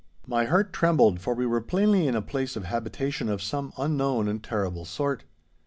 My 0.25 0.45
heart 0.45 0.73
trembled, 0.73 1.21
for 1.21 1.35
we 1.35 1.45
were 1.45 1.61
plainly 1.61 2.07
in 2.07 2.15
a 2.15 2.23
place 2.23 2.55
of 2.55 2.63
habitation 2.63 3.29
of 3.29 3.39
some 3.39 3.71
unknown 3.77 4.27
and 4.27 4.43
terrible 4.43 4.83
sort. 4.83 5.25